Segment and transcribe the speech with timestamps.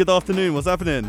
[0.00, 0.54] Good afternoon.
[0.54, 1.04] What's happening?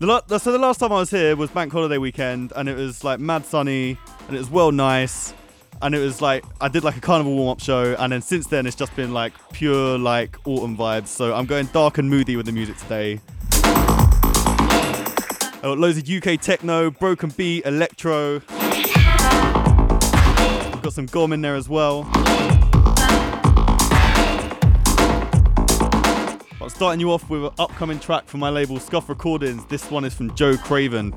[0.00, 2.76] the la- so the last time I was here was bank holiday weekend, and it
[2.76, 3.96] was like mad sunny,
[4.26, 5.34] and it was well nice,
[5.82, 8.46] and it was like I did like a carnival warm up show, and then since
[8.46, 11.08] then it's just been like pure like autumn vibes.
[11.08, 13.20] So I'm going dark and moody with the music today.
[15.62, 18.34] Got loads of UK techno, broken beat, electro.
[18.34, 18.42] We've
[20.82, 22.08] got some gqom in there as well.
[26.60, 29.64] I'm starting you off with an upcoming track from my label Scuff Recordings.
[29.66, 31.12] This one is from Joe Craven.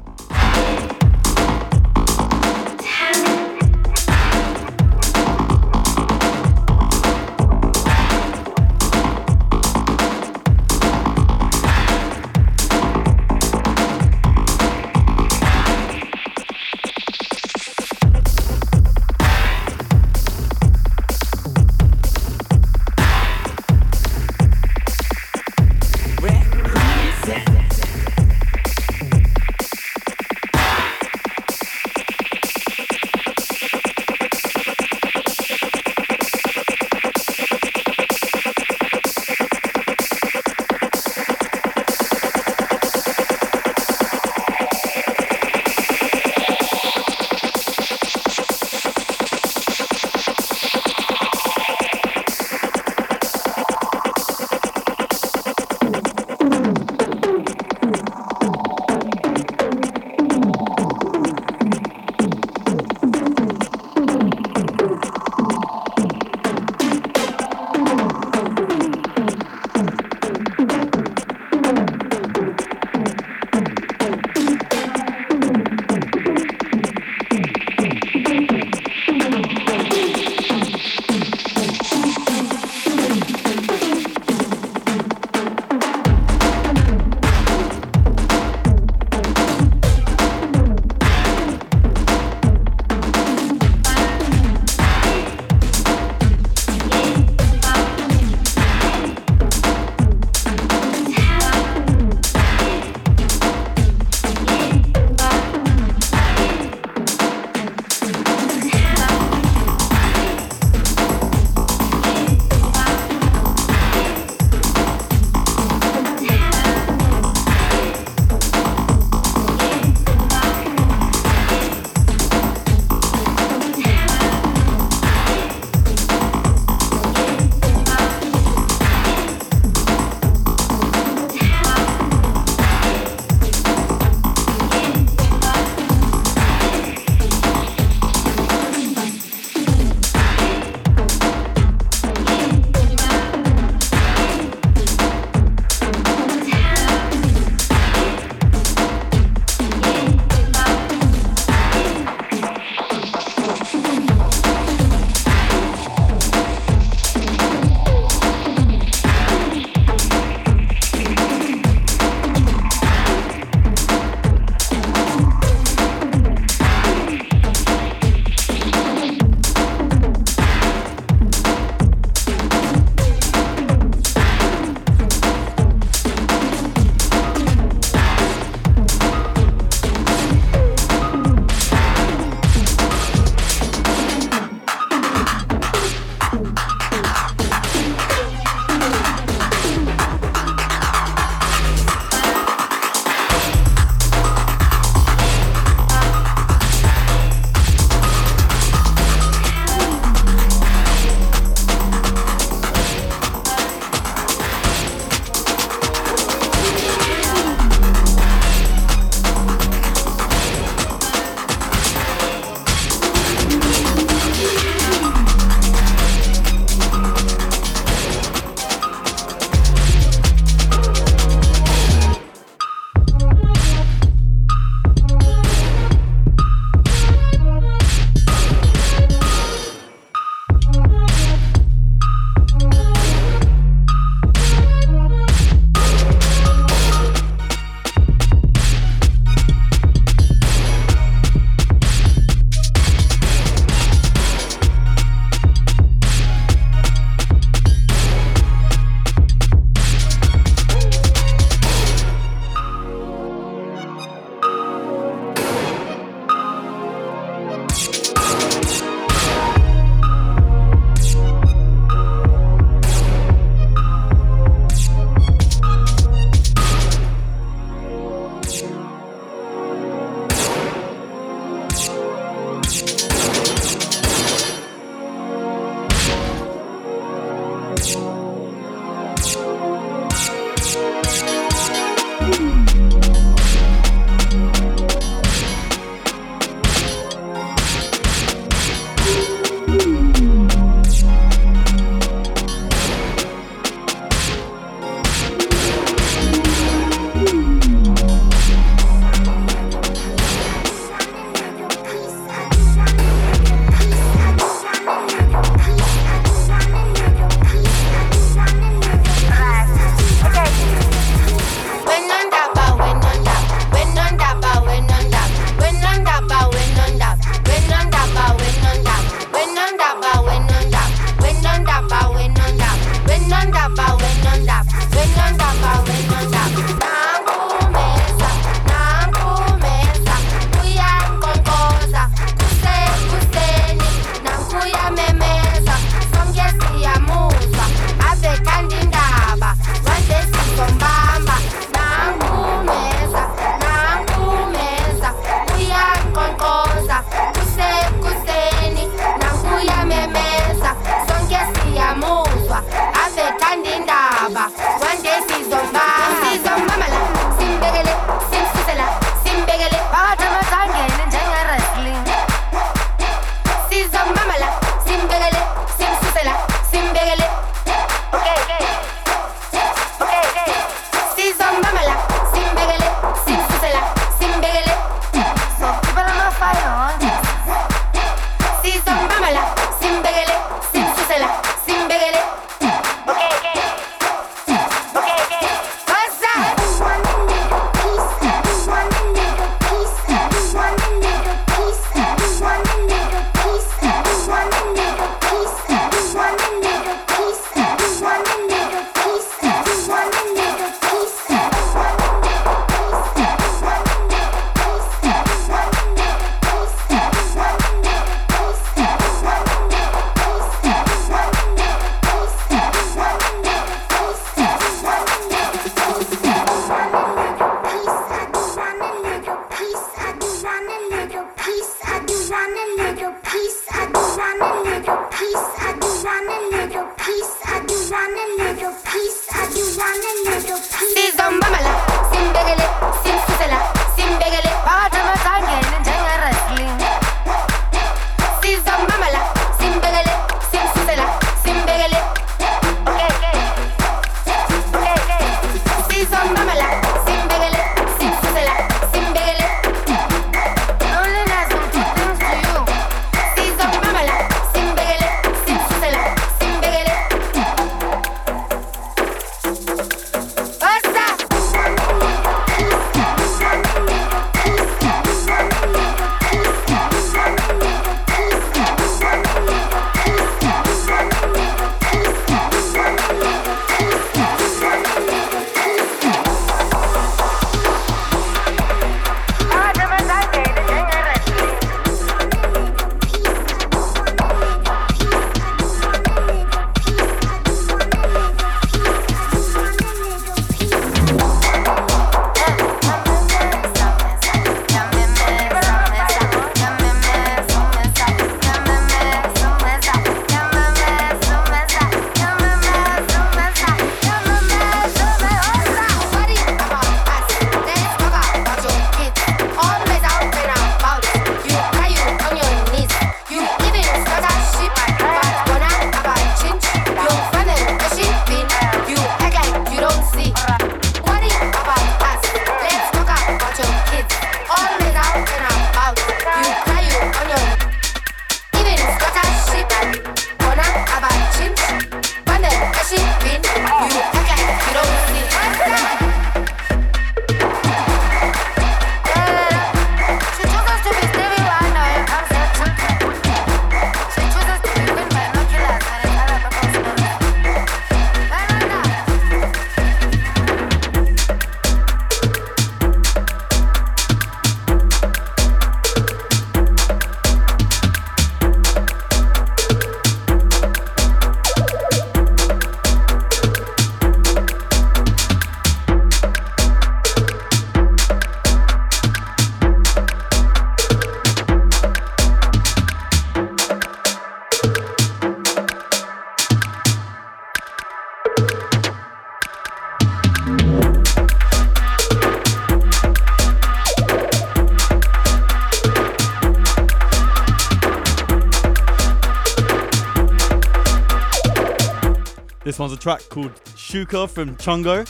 [592.80, 595.06] One's a track called Shuka from Chungo.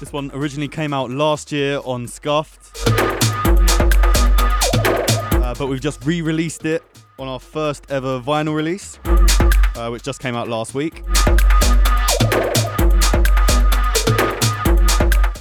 [0.00, 2.88] This one originally came out last year on Scuffed,
[5.34, 6.82] uh, but we've just re released it
[7.18, 11.02] on our first ever vinyl release, uh, which just came out last week.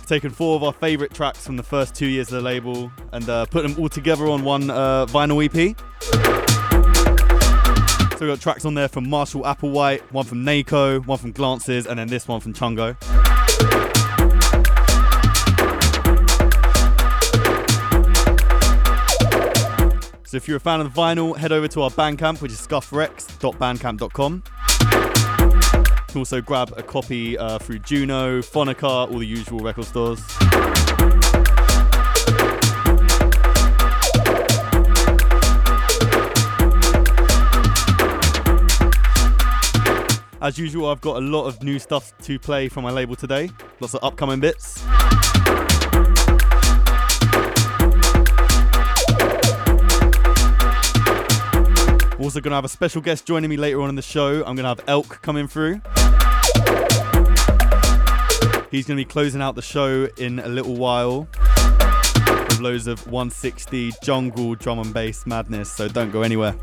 [0.05, 3.27] Taken four of our favourite tracks from the first two years of the label and
[3.29, 5.75] uh, put them all together on one uh, vinyl EP.
[8.17, 11.85] So we've got tracks on there from Marshall Applewhite, one from Nako, one from Glances,
[11.85, 12.95] and then this one from Chungo.
[20.25, 24.43] So if you're a fan of vinyl, head over to our Bandcamp, which is scuffrex.bandcamp.com
[26.15, 30.21] can also grab a copy uh, through Juno, Phonica, all the usual record stores.
[40.41, 43.49] As usual, I've got a lot of new stuff to play from my label today.
[43.81, 44.85] Lots of upcoming bits.
[52.25, 54.43] Also, going to have a special guest joining me later on in the show.
[54.47, 55.79] I'm going to have Elk coming through.
[58.71, 61.27] He's going to be closing out the show in a little while
[62.49, 66.55] with loads of 160 jungle drum and bass madness, so don't go anywhere.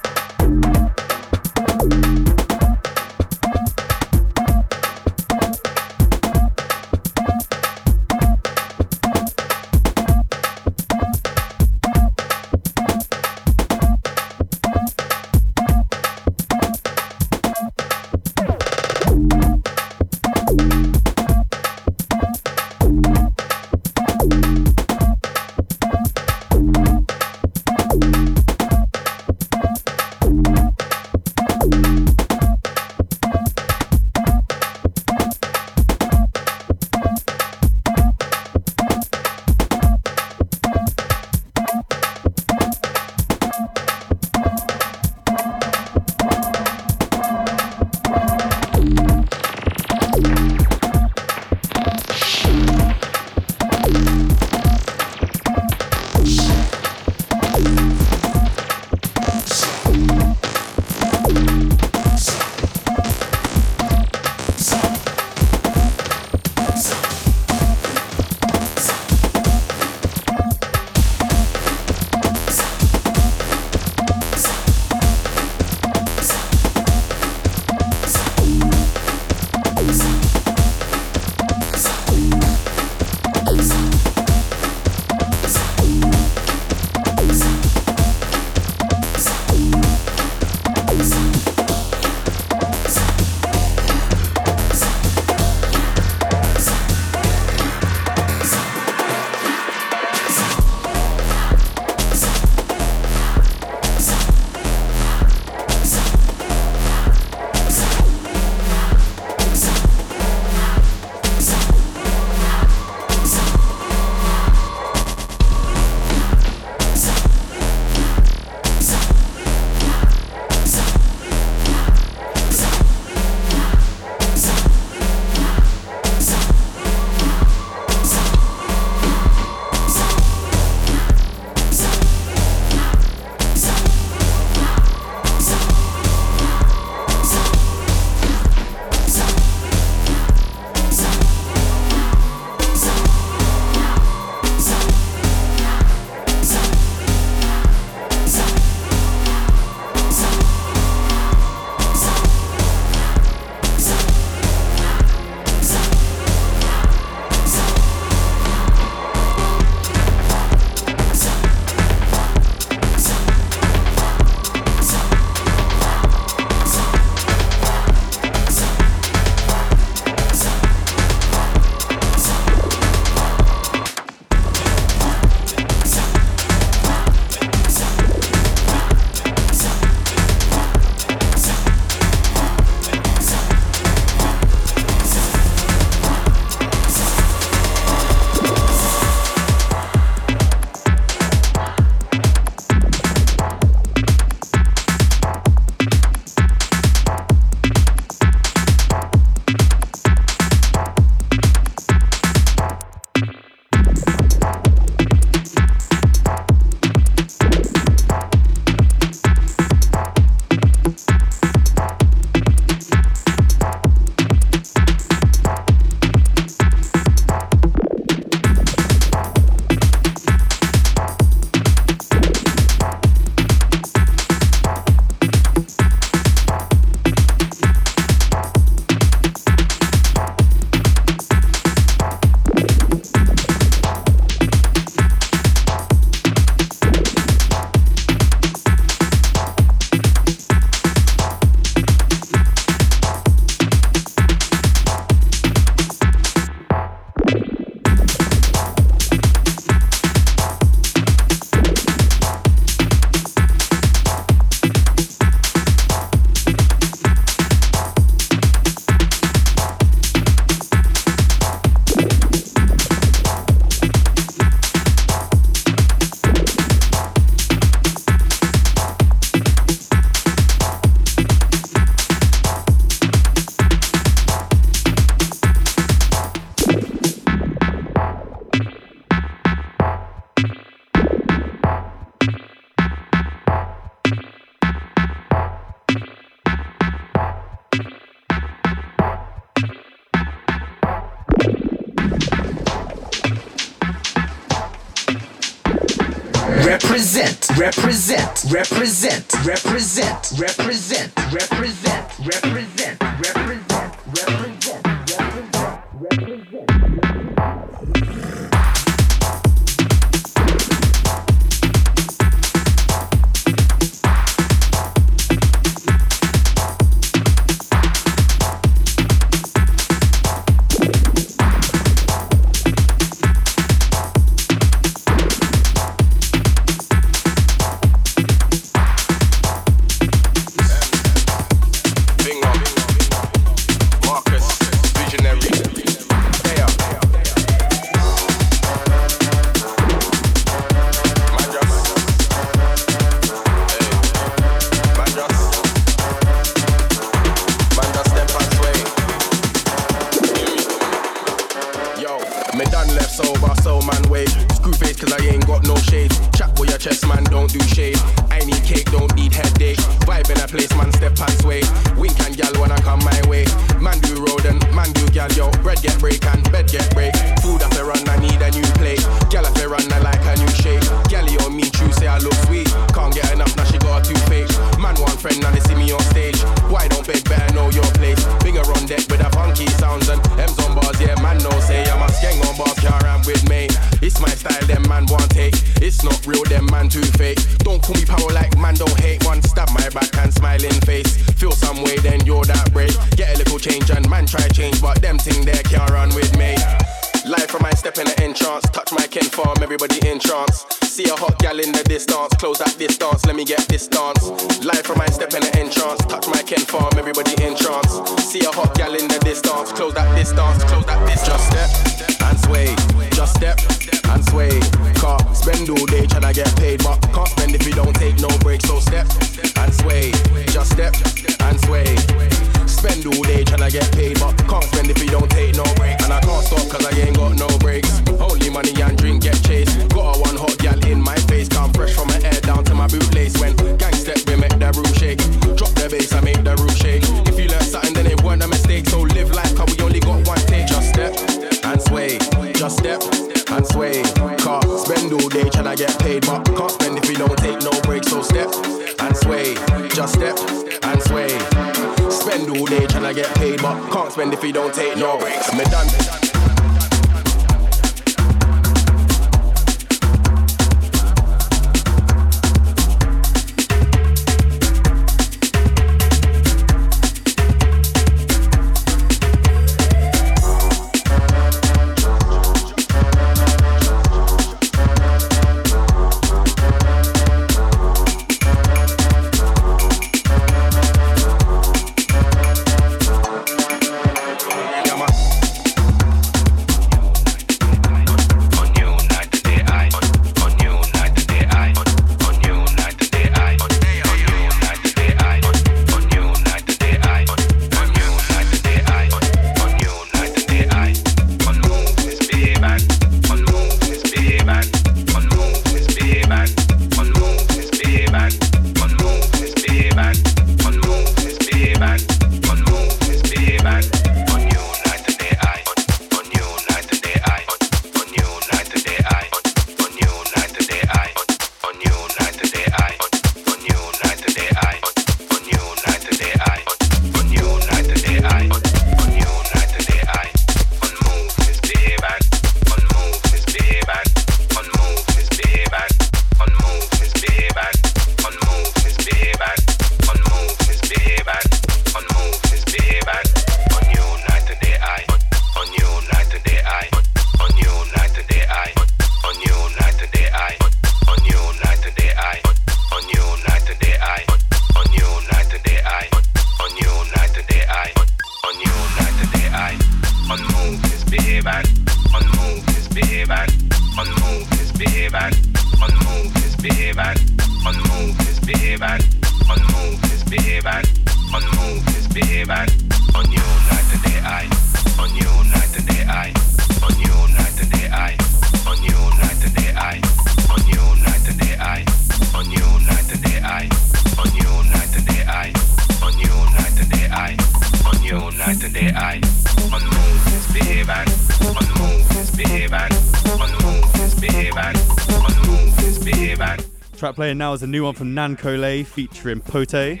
[597.28, 600.00] Playing now is a new one from Nan Kolè featuring Pote.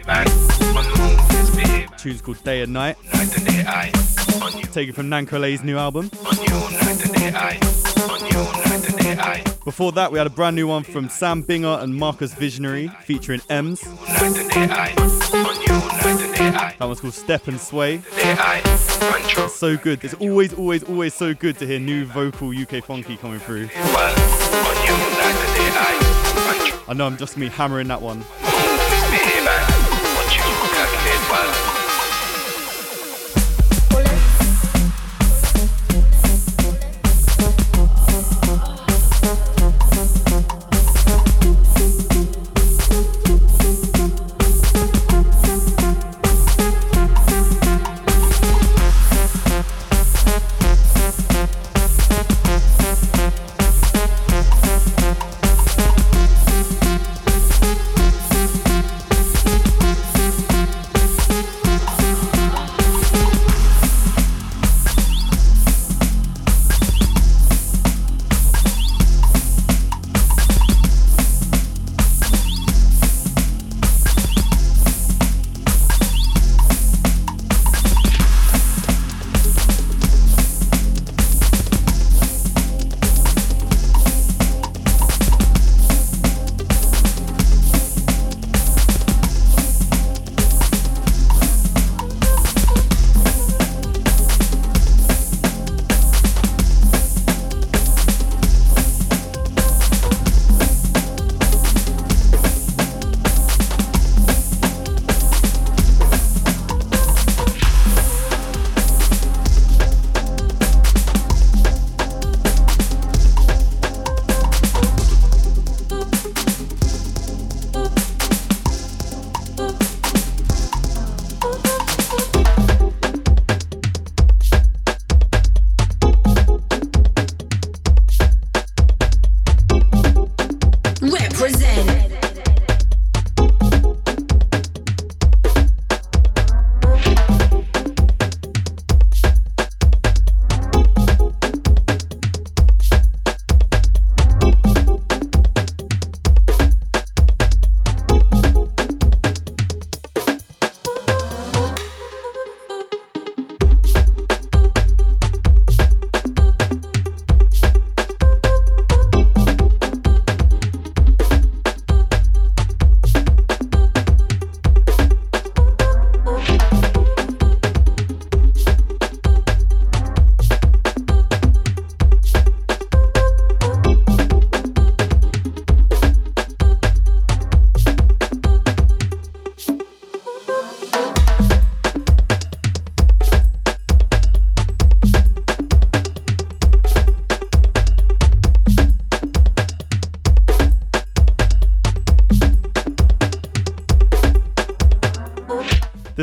[1.98, 2.96] Tune's called Day and Night.
[4.72, 6.08] Taken from Nan Kolè's new album.
[9.62, 13.42] Before that, we had a brand new one from Sam Binga and Marcus Visionary featuring
[13.50, 13.82] Ems.
[16.62, 18.00] That one's called Step and Sway.
[19.50, 20.02] So good.
[20.02, 23.68] It's always, always, always so good to hear new vocal UK funky coming through.
[26.88, 28.24] I know I'm just me hammering that one.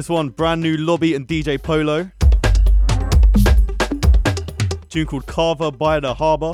[0.06, 2.12] This one, brand new Lobby and DJ Polo.
[4.88, 6.52] Tune called Carver by the Harbour.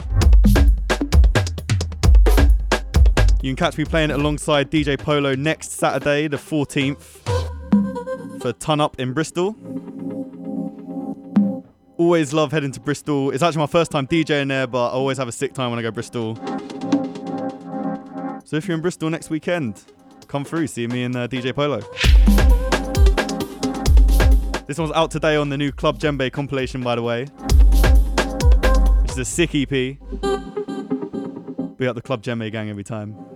[3.44, 7.02] You can catch me playing alongside DJ Polo next Saturday, the 14th,
[8.42, 9.58] for Ton Up in Bristol.
[11.98, 13.32] Always love heading to Bristol.
[13.32, 15.80] It's actually my first time DJing there, but I always have a sick time when
[15.80, 16.38] I go Bristol.
[18.46, 19.84] So if you're in Bristol next weekend,
[20.30, 21.82] come through, see me in uh, DJ Polo.
[24.72, 27.26] This one's out today on the new Club Djembe compilation, by the way.
[29.02, 29.70] Which is a sick EP.
[29.70, 29.98] Be
[31.86, 33.31] at the Club Djembe gang every time.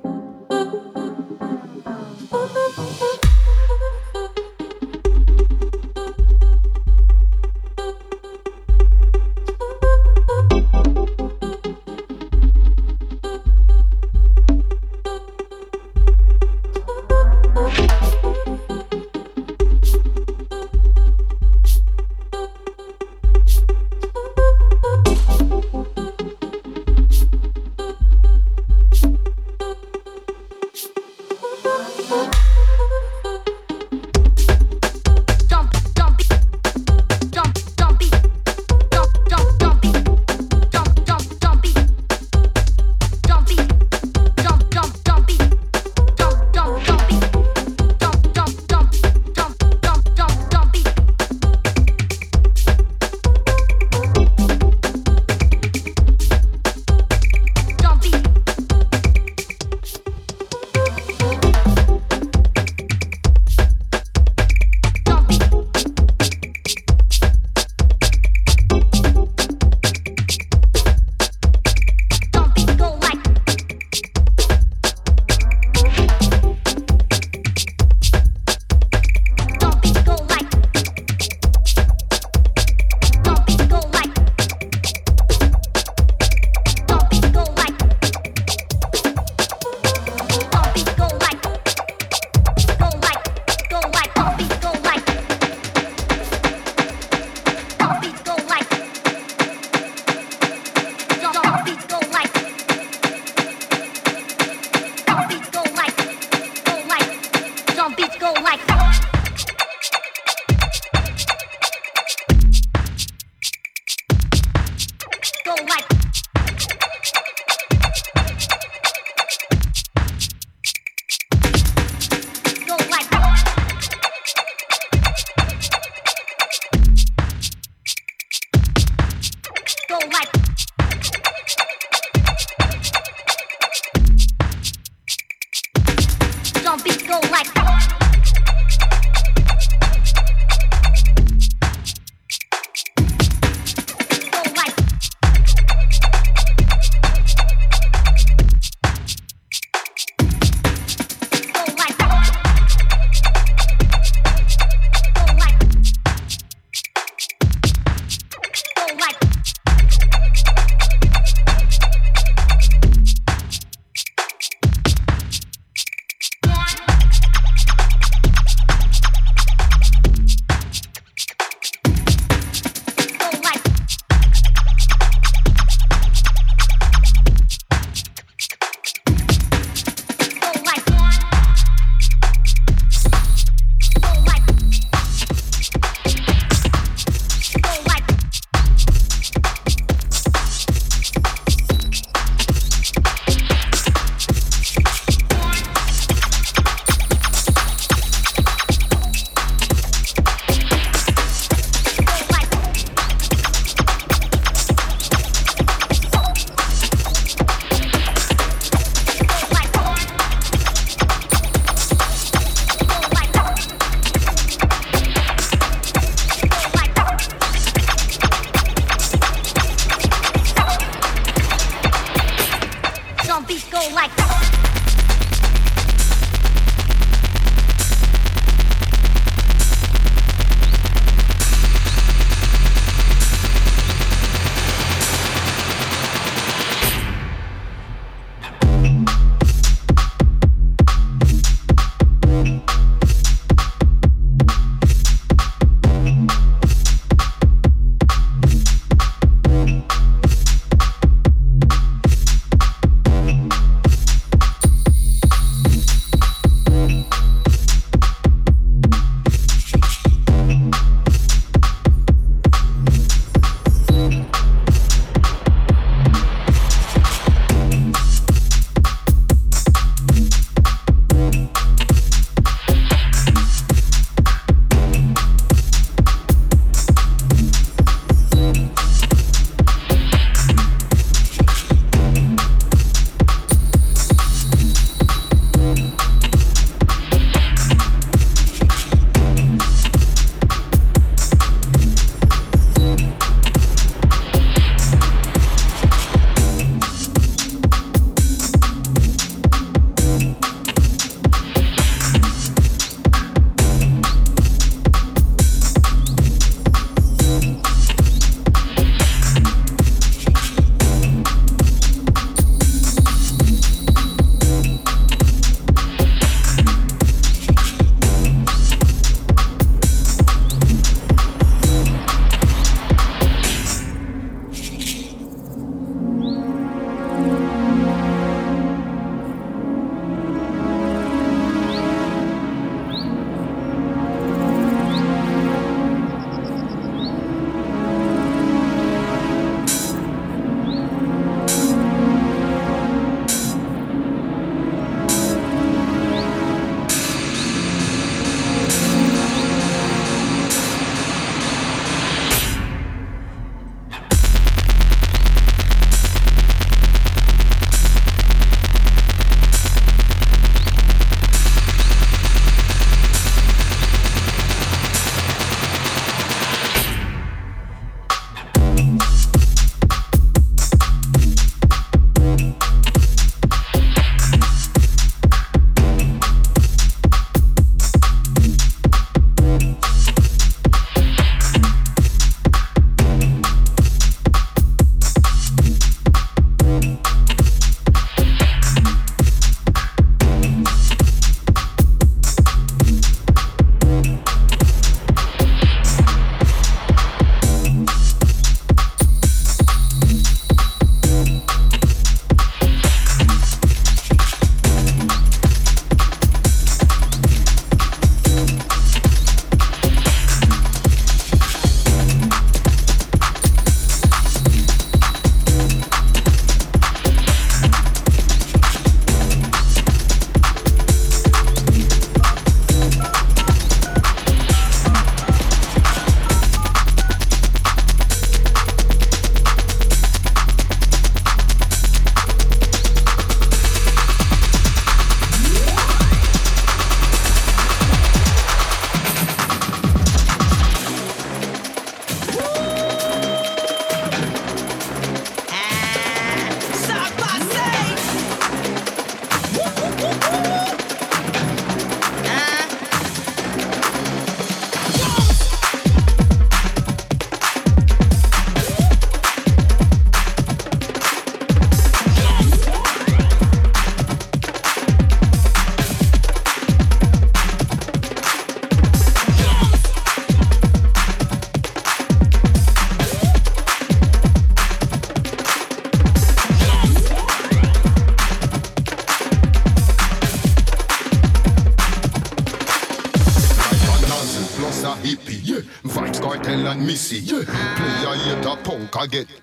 [489.06, 489.35] I get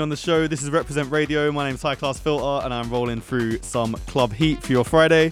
[0.00, 0.46] on the show.
[0.46, 1.52] This is Reprezent Radio.
[1.52, 5.26] My name's High Class Filter, and I'm rolling through some club heat for your Friday.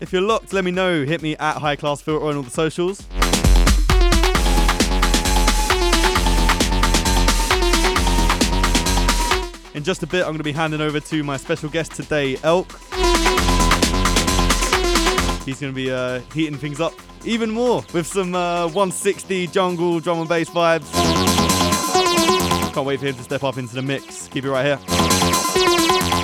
[0.00, 1.04] If you're locked, let me know.
[1.04, 3.00] Hit me at High Class Filter on all the socials.
[9.74, 12.38] In just a bit, I'm going to be handing over to my special guest today,
[12.42, 12.70] Elk.
[15.44, 16.94] He's going to be uh, heating things up
[17.26, 20.90] even more with some uh, 160 jungle drum and bass vibes.
[22.72, 24.28] Can't wait for him to step up into the mix.
[24.28, 26.15] Keep it right here.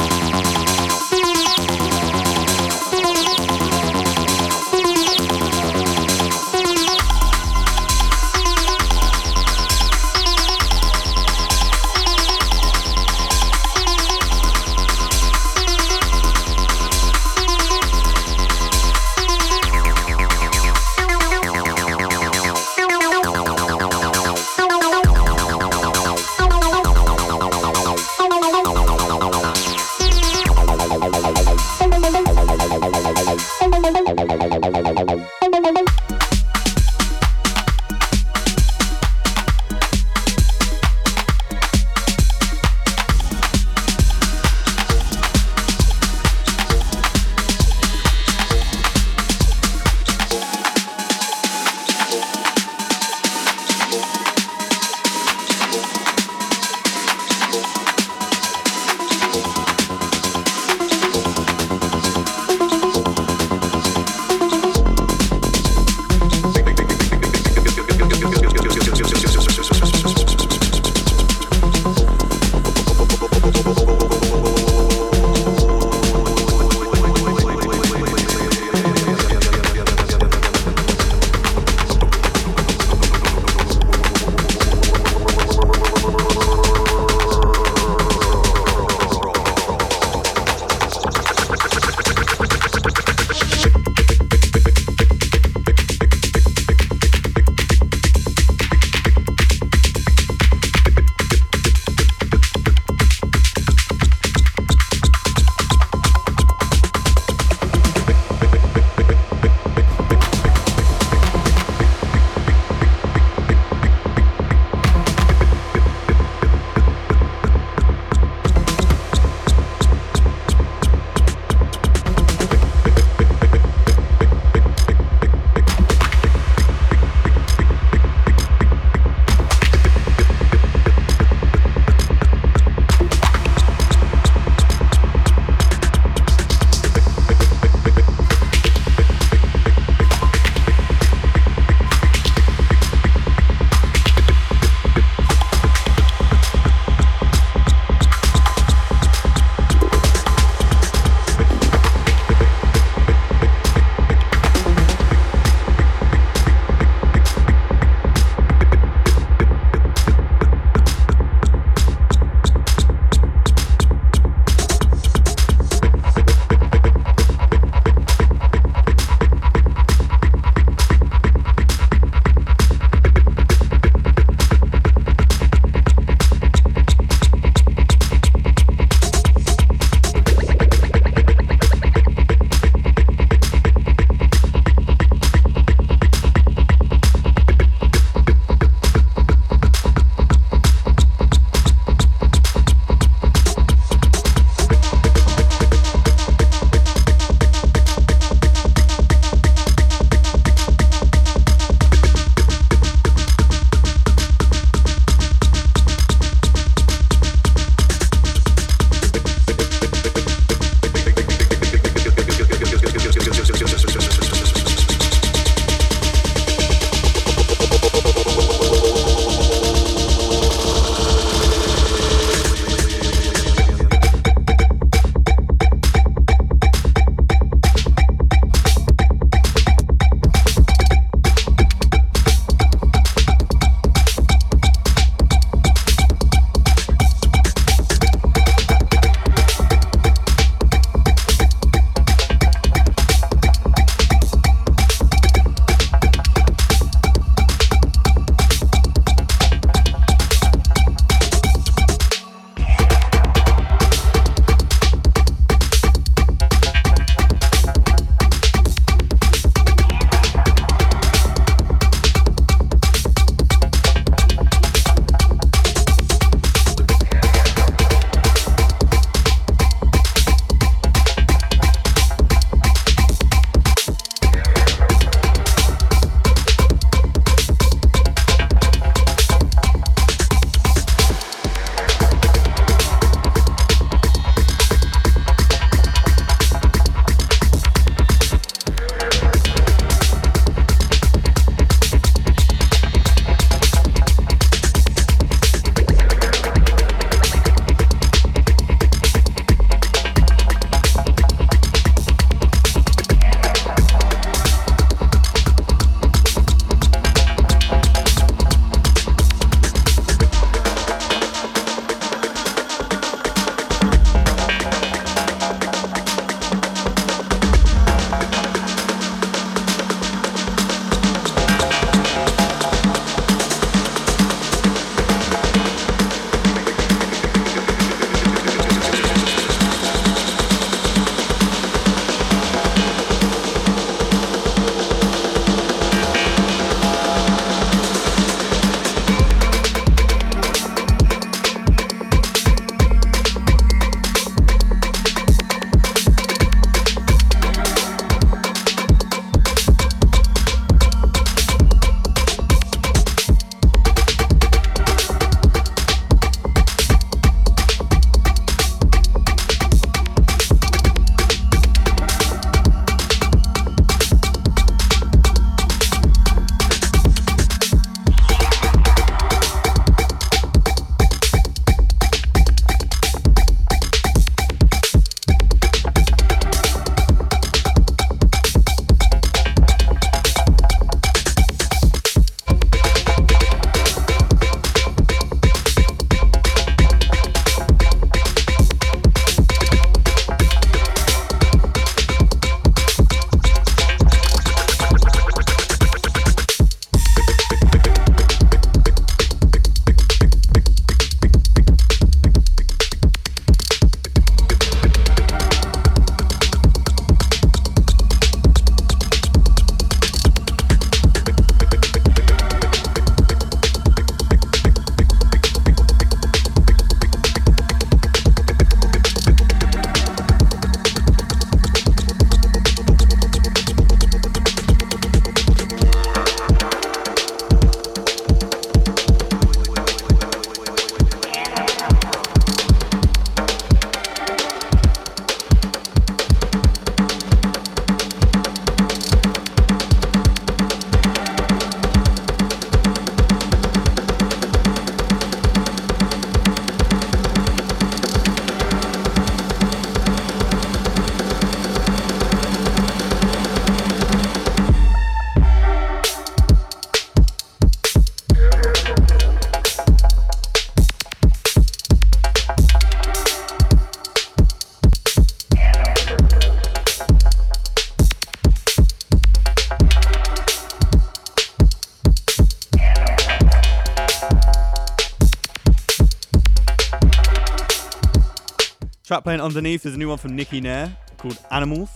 [479.43, 481.91] Underneath is a new one from Nikki Nair called Animals.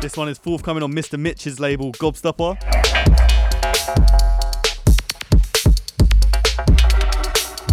[0.00, 1.18] This one is forthcoming on Mr.
[1.18, 2.56] Mitch's label Gobstopper.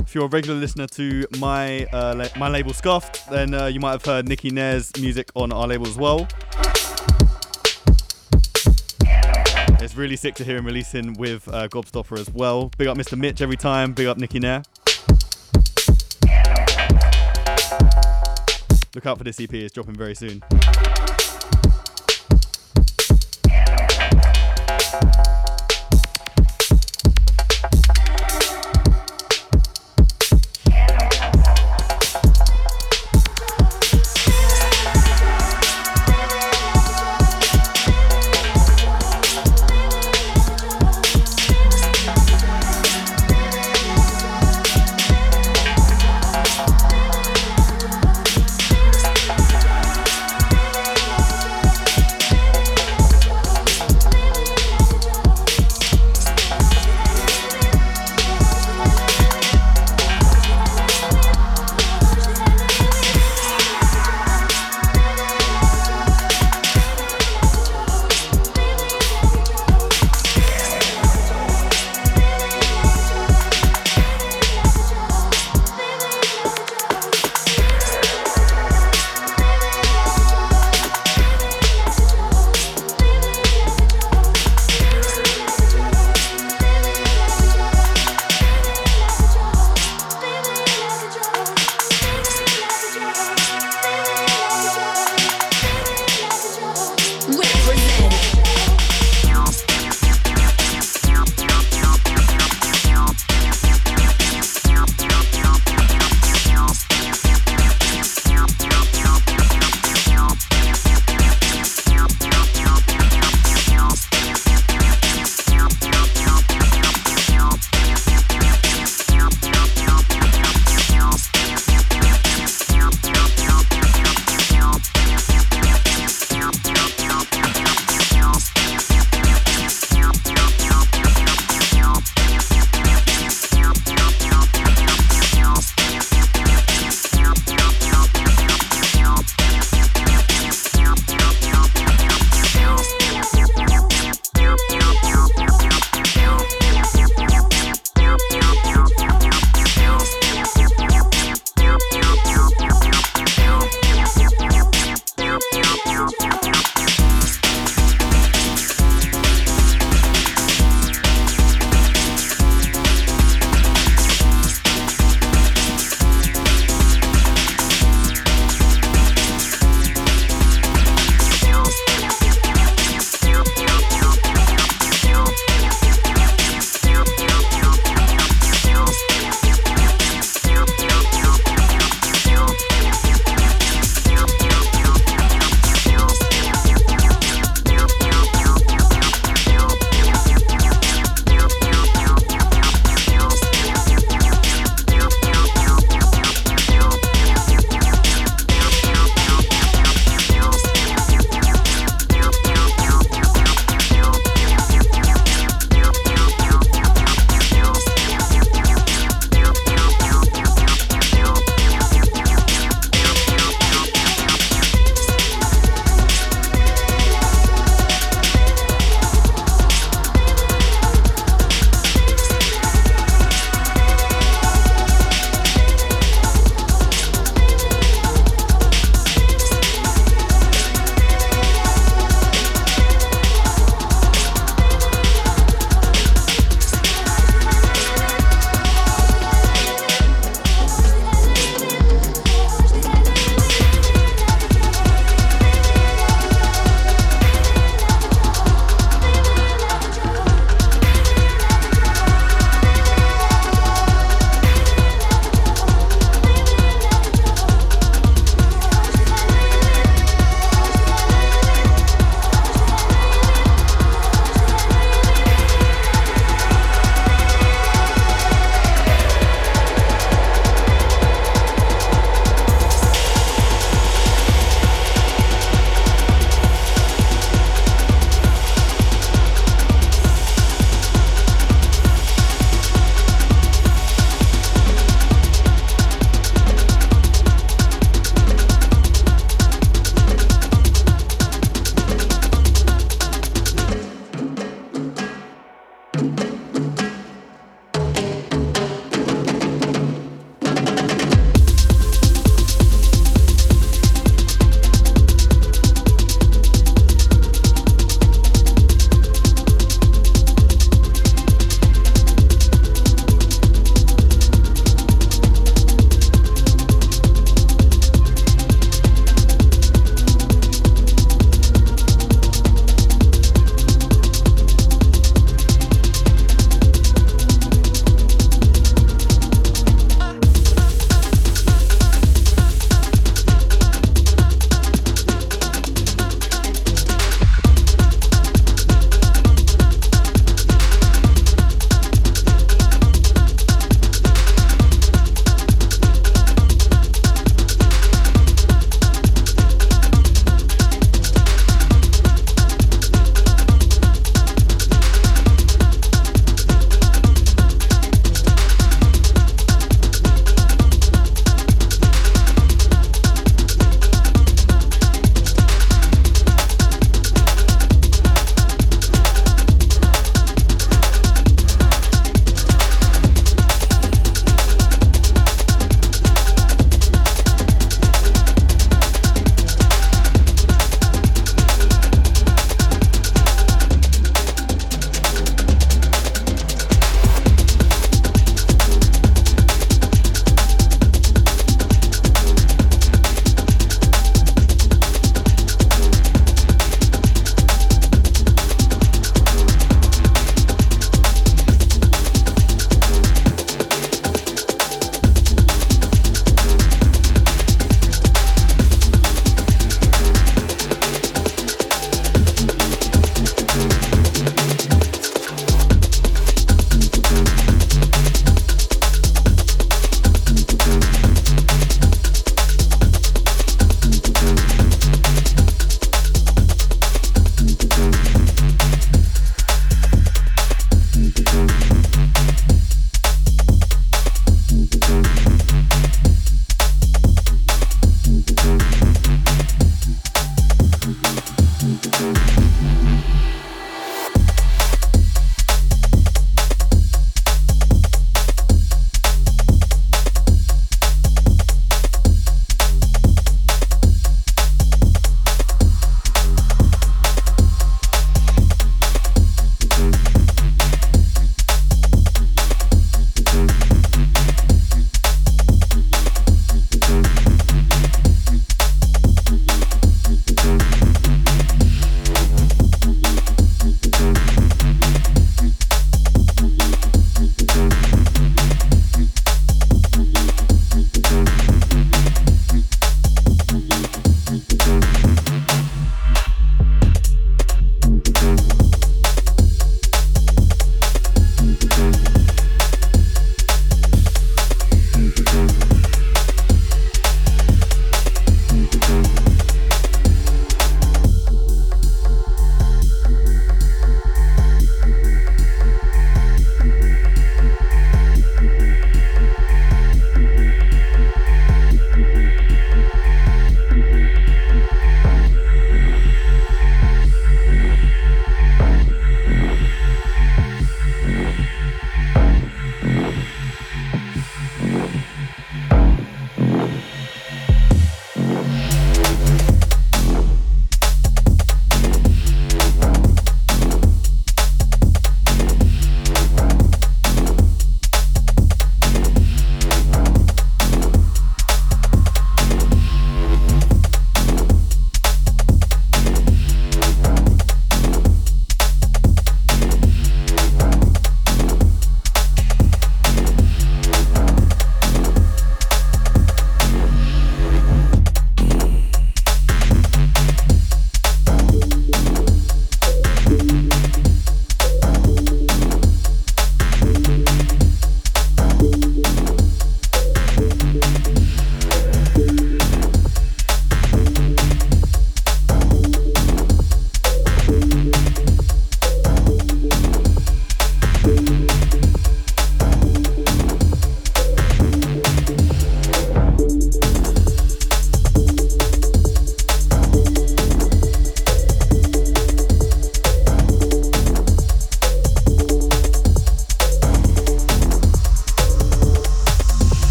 [0.00, 3.78] If you're a regular listener to my uh, la- my label Scuffed, then uh, you
[3.78, 6.26] might have heard Nikki Nair's music on our label as well.
[9.80, 12.72] It's really sick to hear him releasing with uh, Gobstopper as well.
[12.76, 13.16] Big up Mr.
[13.16, 13.92] Mitch every time.
[13.92, 14.64] Big up Nikki Nair.
[18.94, 19.52] Look out for this EP.
[19.54, 20.42] It's dropping very soon.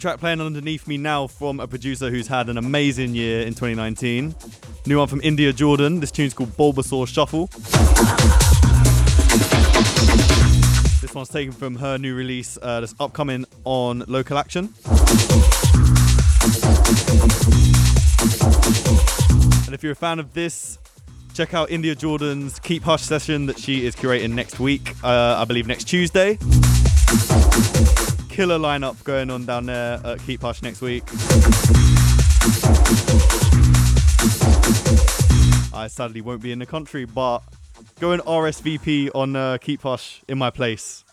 [0.00, 4.34] Track playing underneath me now from a producer who's had an amazing year in 2019.
[4.86, 6.00] New one from India Jordan.
[6.00, 7.48] This tune's called Bulbasaur Shuffle.
[11.02, 14.72] This one's taken from her new release uh, that's upcoming on Local Action.
[19.66, 20.78] And if you're a fan of this,
[21.34, 25.44] check out India Jordan's Keep Hush session that she is curating next week, uh, I
[25.44, 26.38] believe next Tuesday.
[28.40, 31.04] Killer lineup going on down there at Keep Hush next week.
[35.74, 37.40] I sadly won't be in the country, but
[38.00, 41.04] go RSVP on uh, Keep Hush in my place.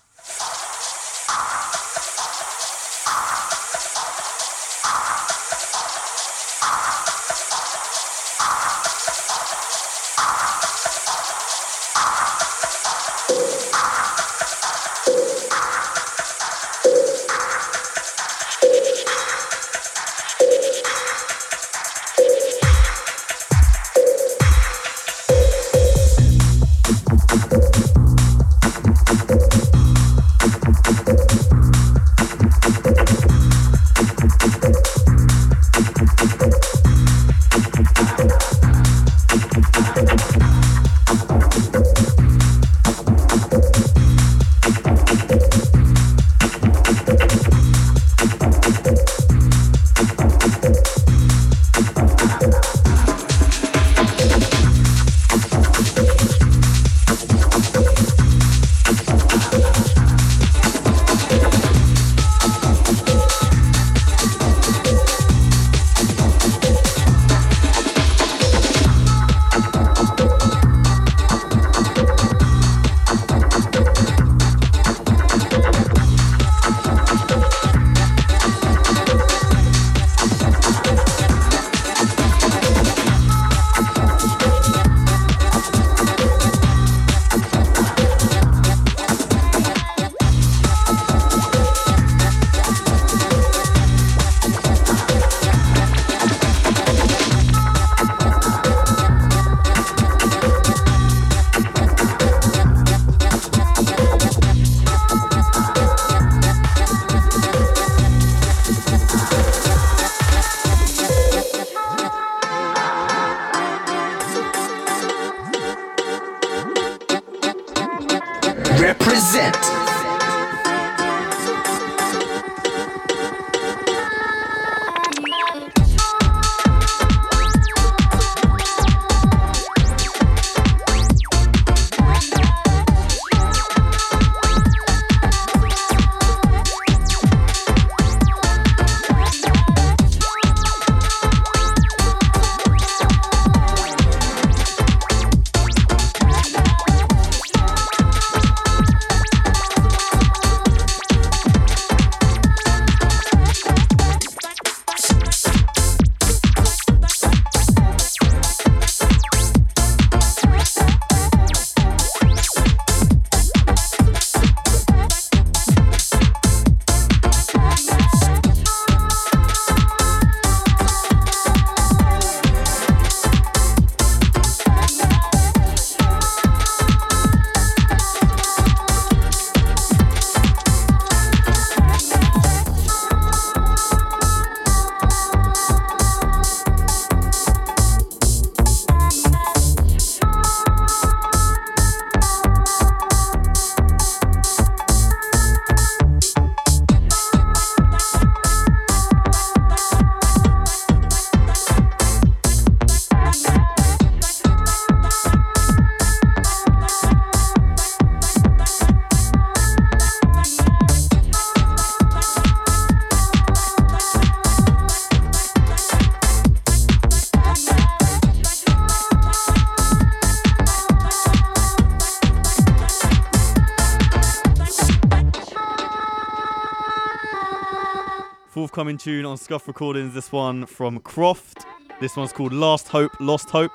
[228.77, 230.13] Forthcoming tune on Scuffed Recordings.
[230.13, 231.65] This one from Croft.
[231.99, 233.71] This one's called Last Hope, Lost Hope.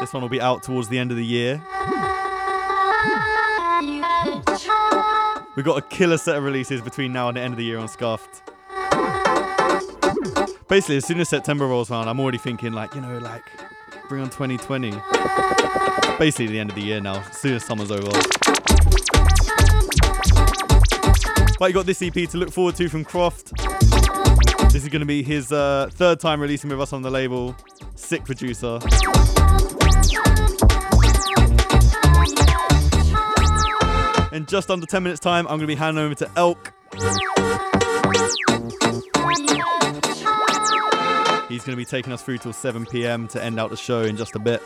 [0.00, 1.62] This one will be out towards the end of the year.
[5.54, 7.76] We've got a killer set of releases between now and the end of the year
[7.76, 8.40] on Scuffed.
[10.66, 13.44] Basically, as soon as September rolls around, I'm already thinking, like, you know, like,
[14.08, 14.92] bring on 2020.
[16.18, 18.57] Basically, the end of the year now, as soon as summer's over.
[21.58, 23.52] But you got this EP to look forward to from Croft.
[24.70, 27.56] This is going to be his uh, third time releasing with us on the label.
[27.96, 28.78] Sick producer.
[34.32, 36.72] In just under 10 minutes' time, I'm going to be handing over to Elk.
[41.48, 43.26] He's going to be taking us through till 7 p.m.
[43.28, 44.62] to end out the show in just a bit.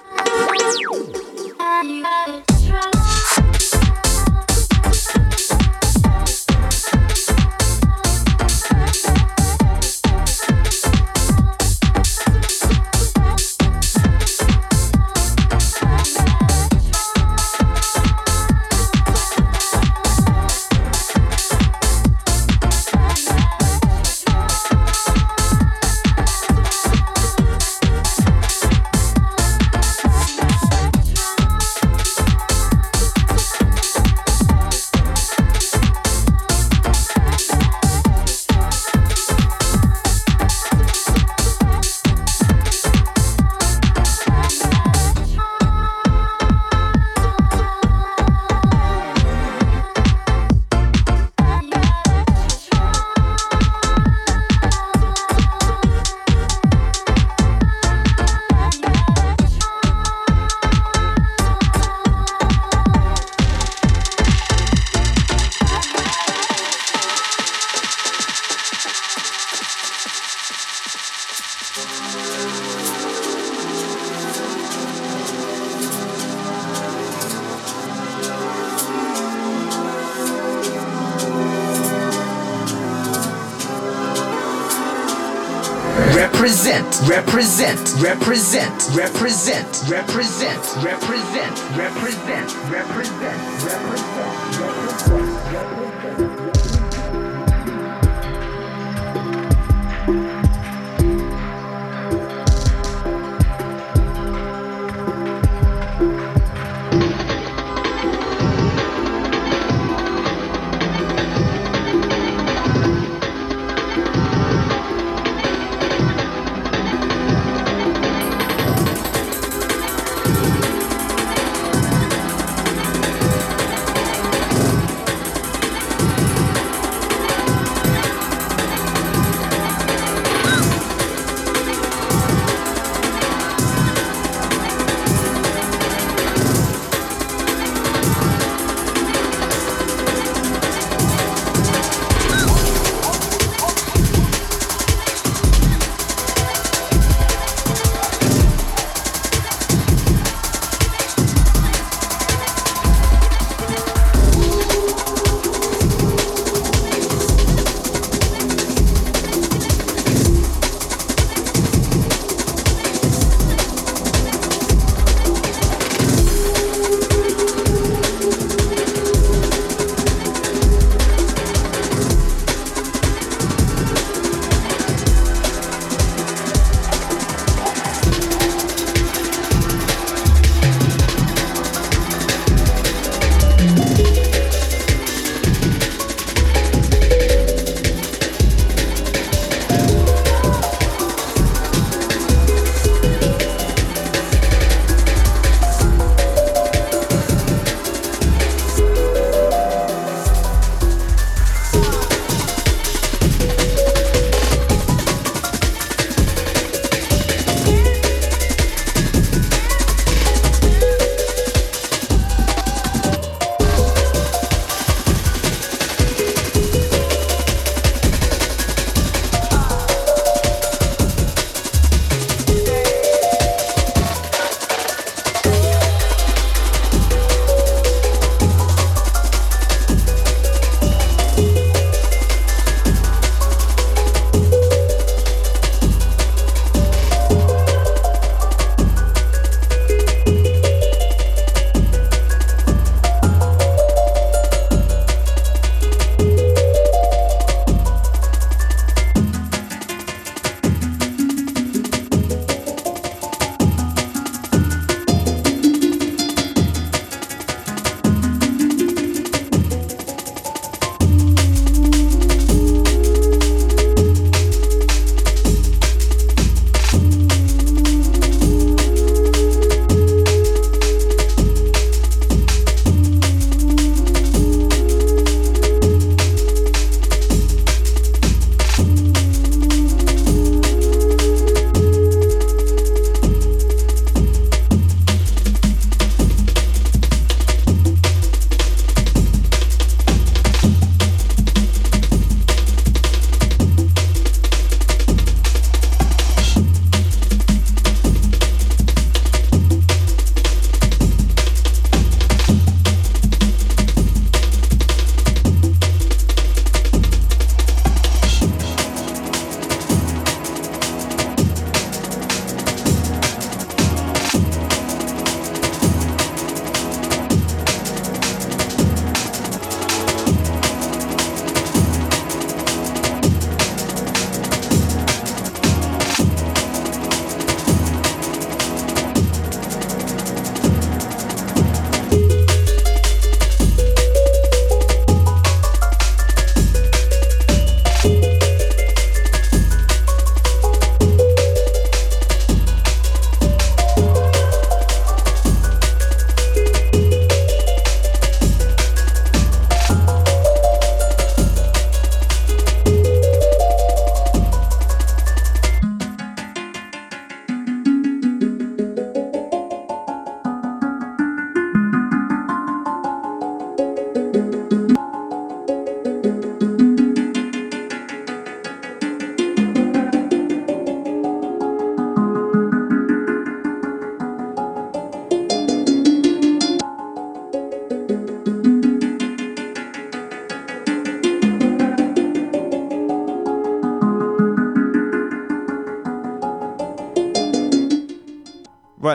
[87.42, 95.21] Represent, represent, represent, represent, represent, represent, represent, represent, represent.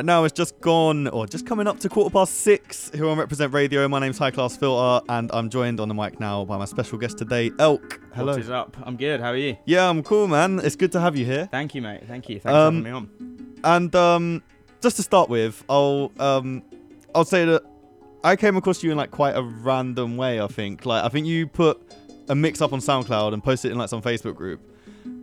[0.08, 3.52] Now it's just gone, or just coming up to quarter past six here on Reprezent
[3.54, 3.86] Radio.
[3.90, 6.98] My name's High Class Filter, and I'm joined on the mic now by my special
[6.98, 8.00] guest today, Elk.
[8.16, 8.32] Hello.
[8.32, 8.78] What is up?
[8.84, 9.20] I'm good.
[9.20, 9.58] How are you?
[9.66, 10.62] Yeah, I'm cool, man.
[10.64, 11.50] It's good to have you here.
[11.52, 12.08] Thank you, mate.
[12.08, 12.40] Thank you.
[12.40, 13.56] Thanks Um, for having me on.
[13.66, 14.44] And um,
[14.82, 16.64] just to start with, I'll um,
[17.14, 17.64] I'll say that
[18.24, 20.40] I came across you in like quite a random way.
[20.40, 21.82] I think, like, I think you put
[22.30, 24.62] a mix up on SoundCloud and posted it in like some Facebook group,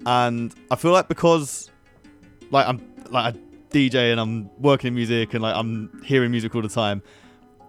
[0.05, 1.70] and I feel like because
[2.51, 3.39] like I'm like a
[3.75, 7.03] DJ and I'm working in music and like I'm hearing music all the time.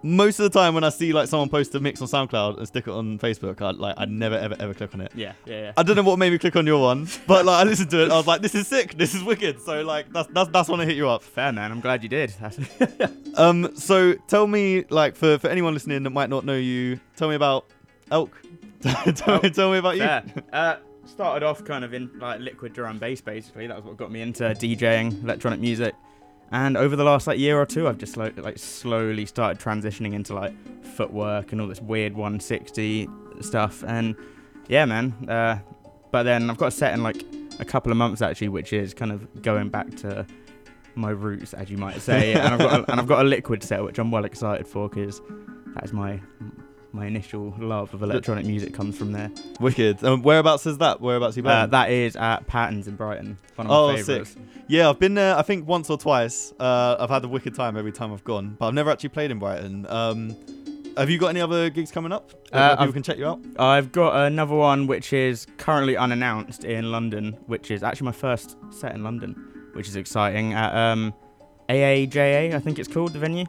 [0.02, 2.68] Most of the time when I see like someone post a mix on SoundCloud and
[2.68, 5.10] stick it on Facebook, I like I never ever ever click on it.
[5.16, 5.72] Yeah, yeah, yeah.
[5.76, 8.04] I don't know what made me click on your one, but like I listened to
[8.04, 9.60] it, I was like, this is sick, this is wicked.
[9.60, 11.24] So like that's that's that's when I hit you up.
[11.24, 11.72] Fair, man.
[11.72, 12.32] I'm glad you did.
[13.36, 17.28] Um, so tell me, like for for anyone listening that might not know you, tell
[17.28, 17.66] me about
[18.10, 18.34] Elk.
[18.80, 20.42] tell, me, tell me about you.
[20.52, 20.76] Uh,
[21.06, 23.66] started off kind of in like liquid drum bass, basically.
[23.66, 25.94] That was what got me into DJing electronic music.
[26.52, 30.14] And over the last like year or two, I've just slow, like slowly started transitioning
[30.14, 30.54] into like
[30.84, 33.08] footwork and all this weird 160
[33.40, 33.82] stuff.
[33.86, 34.14] And
[34.68, 35.12] yeah, man.
[35.28, 35.58] Uh,
[36.12, 37.24] but then I've got a set in like
[37.58, 40.26] a couple of months actually, which is kind of going back to
[40.94, 42.32] my roots, as you might say.
[42.34, 44.88] and I've got a, and I've got a liquid set, which I'm well excited for
[44.88, 45.20] because
[45.74, 46.20] that is my
[46.96, 49.30] my initial love of electronic music comes from there.
[49.60, 50.02] Wicked.
[50.02, 51.00] Um, whereabouts is that?
[51.00, 51.58] Whereabouts are you playing?
[51.60, 53.38] Uh, that is at Patterns in Brighton.
[53.56, 54.34] One of my Oh, favourites.
[54.66, 55.36] Yeah, I've been there.
[55.36, 56.52] I think once or twice.
[56.58, 59.30] Uh, I've had a wicked time every time I've gone, but I've never actually played
[59.30, 59.86] in Brighton.
[59.88, 60.34] Um,
[60.96, 62.32] have you got any other gigs coming up?
[62.52, 63.40] Uh, people can check you out.
[63.58, 68.56] I've got another one which is currently unannounced in London, which is actually my first
[68.70, 69.34] set in London,
[69.74, 70.54] which is exciting.
[70.54, 71.12] At um,
[71.68, 73.44] AAJA, I think it's called the venue.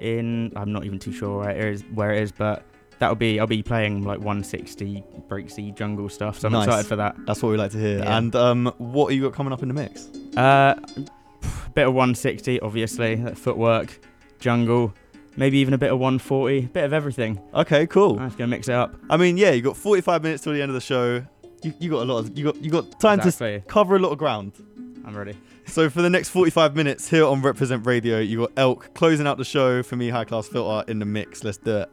[0.00, 2.64] In I'm not even too sure where it is, where it is, but
[3.02, 6.66] that'll be I'll be playing like 160 breaksy jungle stuff, so I'm Nice.
[6.68, 7.16] excited for that.
[7.26, 7.98] That's what we like to hear.
[7.98, 8.16] Yeah.
[8.16, 10.06] And um, what have you got coming up in the mix?
[10.36, 10.74] Uh,
[11.74, 13.98] bit of 160, obviously, footwork,
[14.38, 14.94] jungle,
[15.36, 17.40] maybe even a bit of 140, bit of everything.
[17.54, 18.18] Okay, cool.
[18.20, 18.94] I'm just gonna mix it up.
[19.10, 21.24] I mean, yeah, you got 45 minutes till the end of the show.
[21.64, 23.60] You, you got a lot of you got you got time Exactly.
[23.60, 24.52] to cover a lot of ground.
[25.04, 25.36] I'm ready.
[25.66, 29.38] So for the next 45 minutes here on Reprezent Radio, you got Elk closing out
[29.38, 31.42] the show for me, High Class Filter in the mix.
[31.44, 31.90] Let's do it.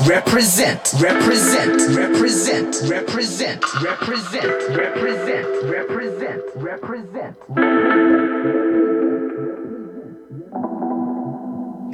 [0.00, 7.36] represent, represent, represent, represent, represent, represent, represent, represent.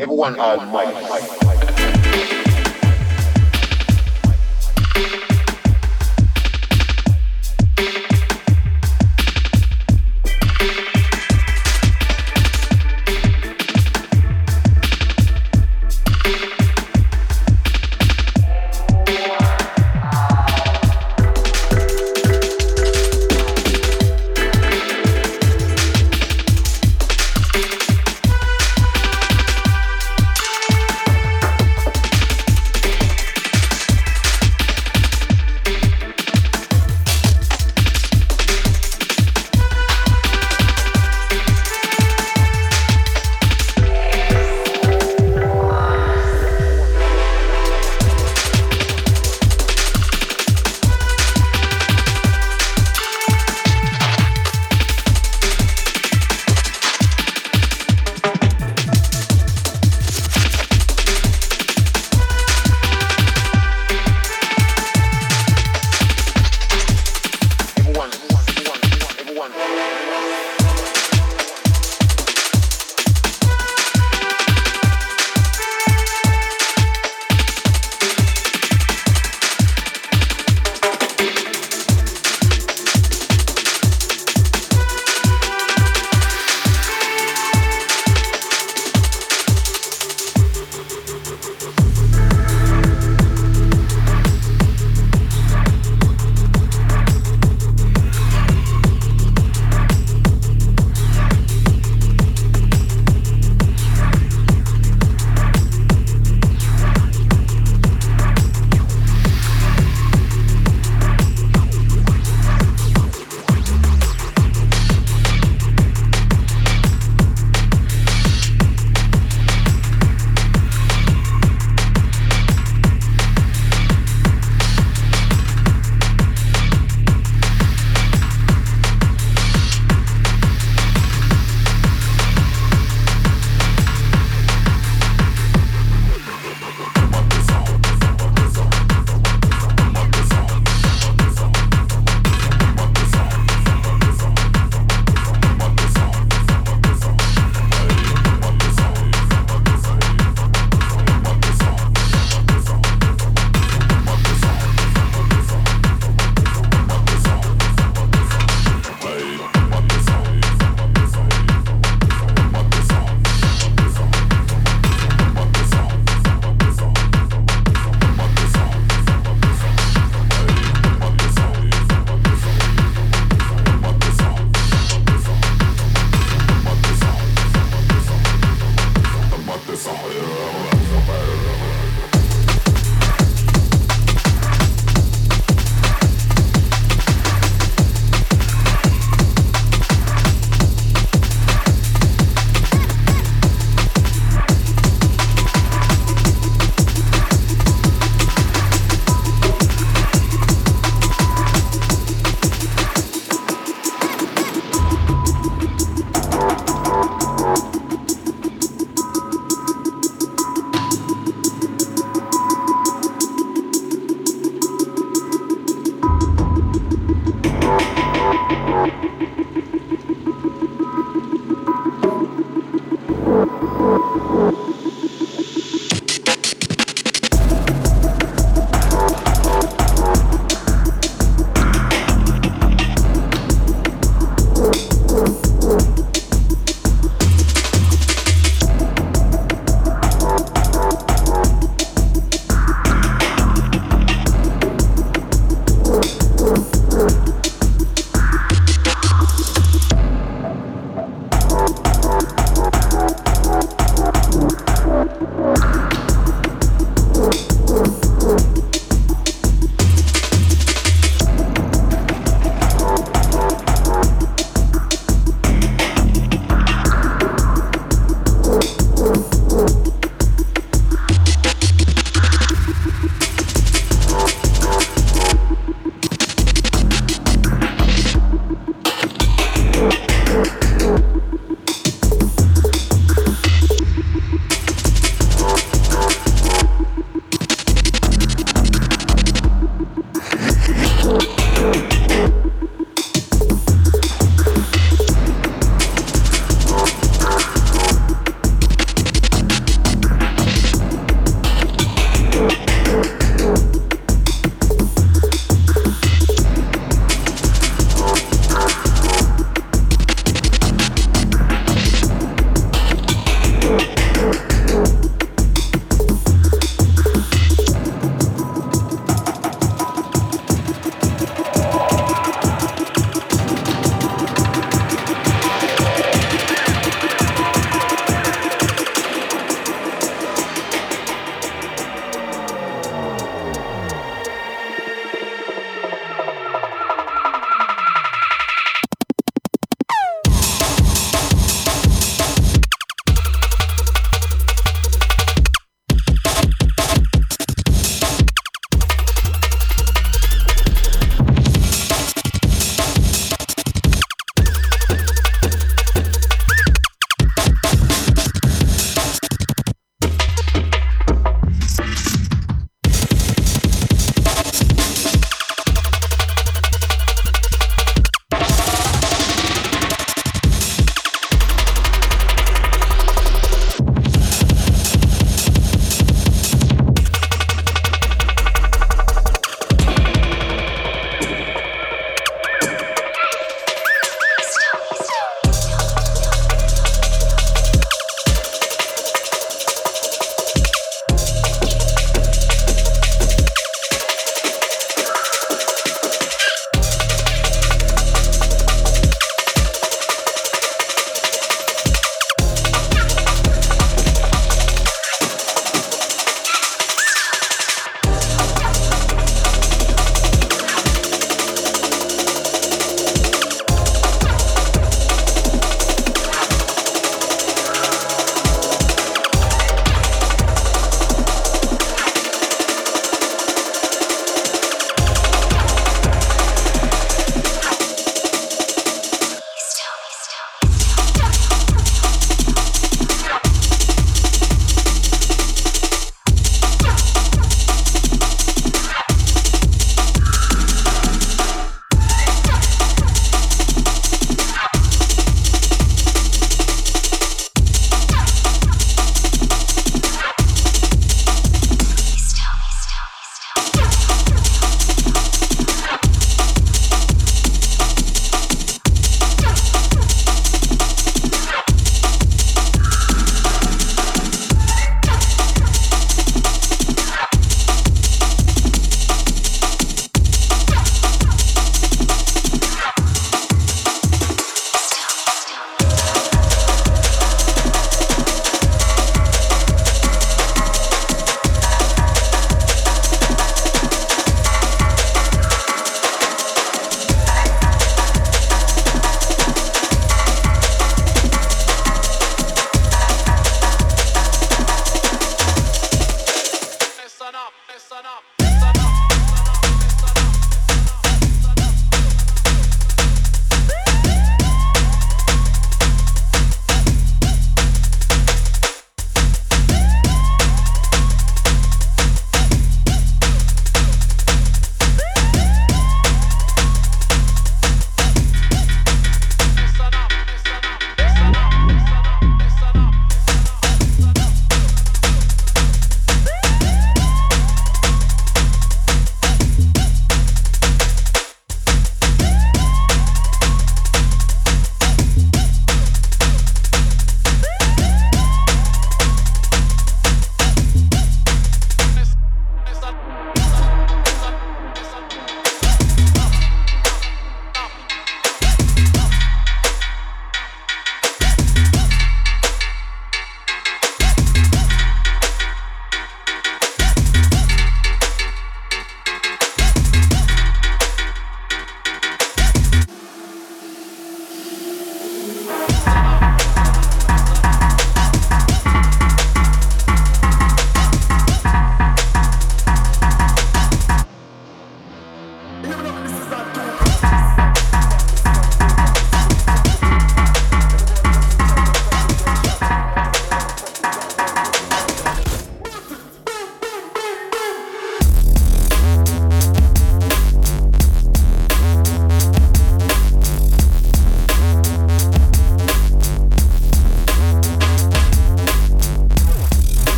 [0.00, 1.59] Everyone on mic, mic, mic.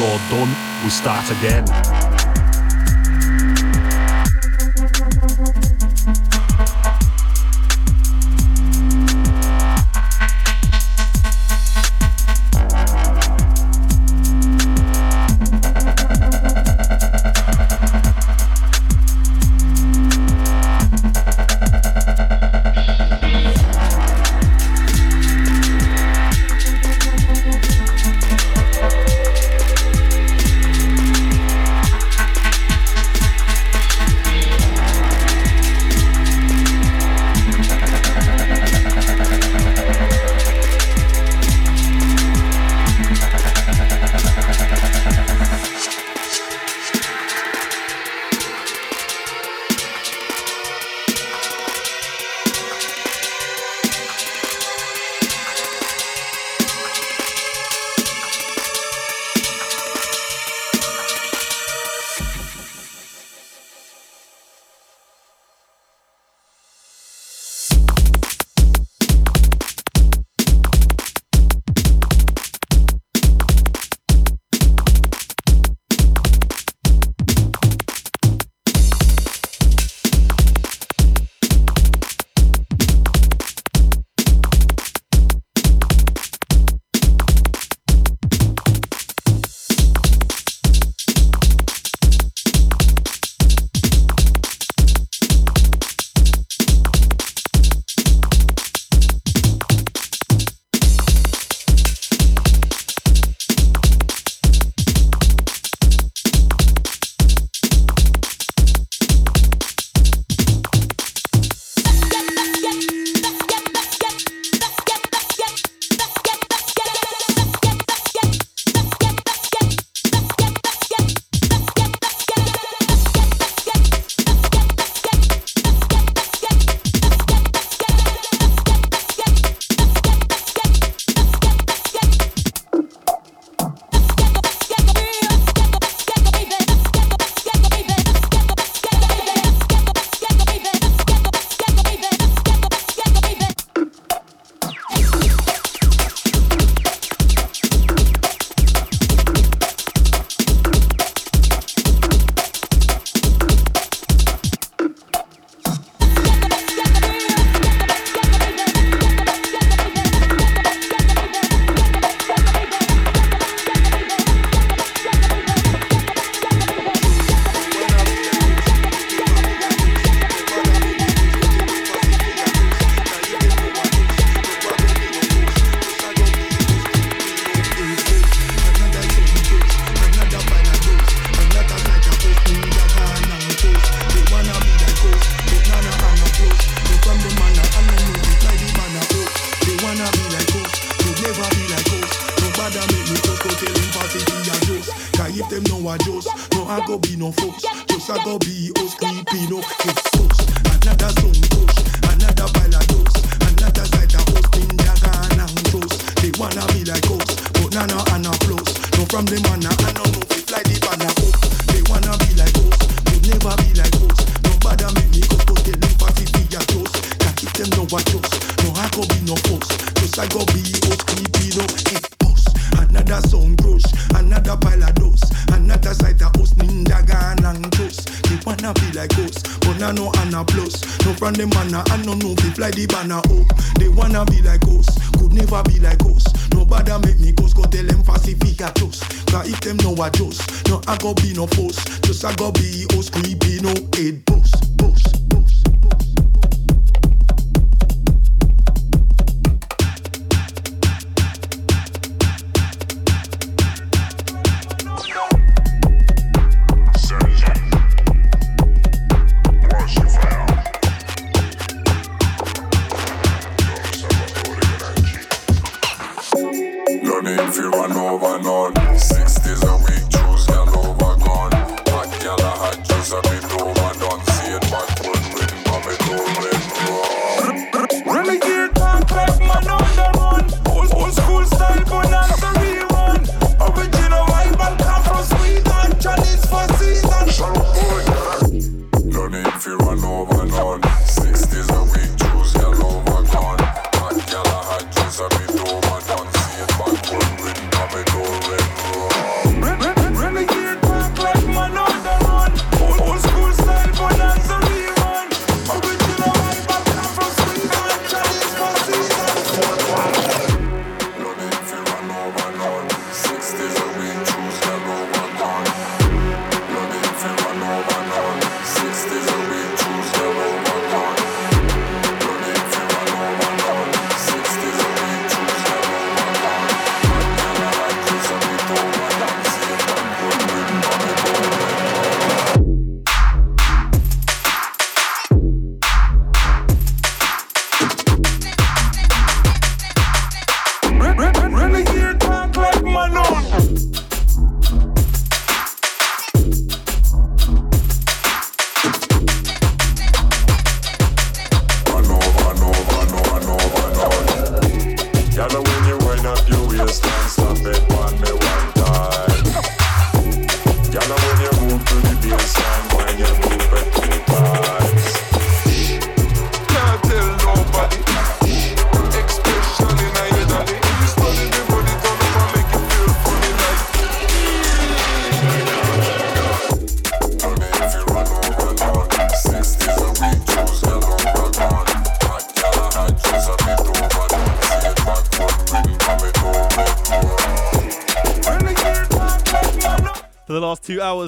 [0.00, 0.48] All done,
[0.82, 1.93] we start again.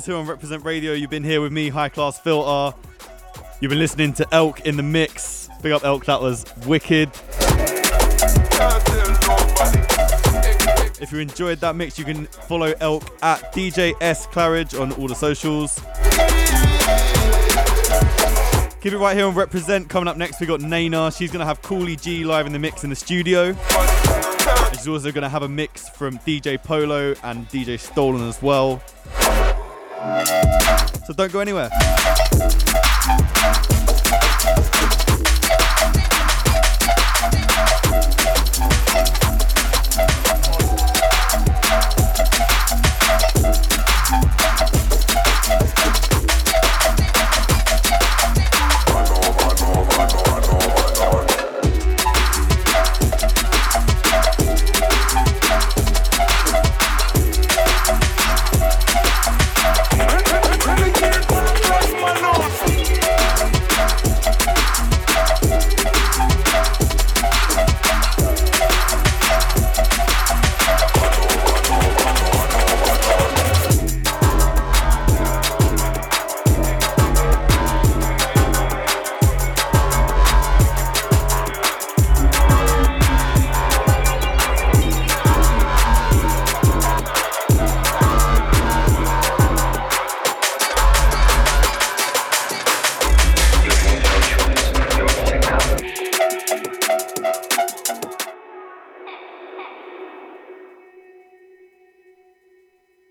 [0.06, 0.92] Here on Reprezent Radio.
[0.92, 2.76] You've been here with me, High Class Filter.
[3.60, 5.48] You've been listening to Elk in the Mix.
[5.62, 7.10] Big up Elk, that was wicked.
[11.02, 15.08] If you enjoyed that mix, you can follow Elk at DJ S Claridge on all
[15.08, 15.74] the socials.
[18.80, 19.88] Keep it right here on Reprezent.
[19.88, 21.16] Coming up next, we got Naina.
[21.16, 23.54] She's going to have Cooly G live in the mix in the studio.
[24.70, 28.80] She's also going to have a mix from DJ Polo and DJ Stolen as well.
[31.06, 31.70] So don't go anywhere.